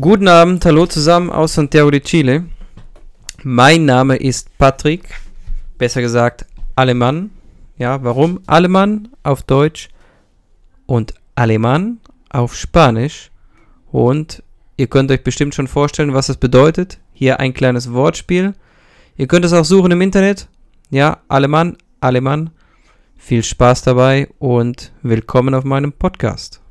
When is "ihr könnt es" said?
19.18-19.52